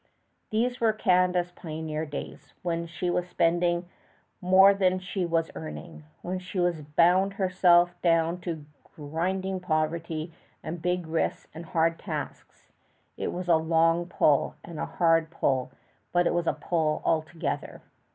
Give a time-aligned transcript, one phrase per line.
[0.49, 3.87] These were Canada's pioneer days, when she was spending
[4.41, 6.57] more than she was earning, when she
[6.95, 10.33] bound herself down to grinding poverty
[10.63, 12.71] and big risks and hard tasks.
[13.15, 15.71] It was a long pull, and a hard pull;
[16.11, 17.83] but it was a pull altogether.